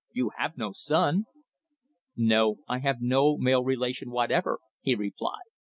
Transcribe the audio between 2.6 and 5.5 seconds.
I have no male relation whatever," he replied.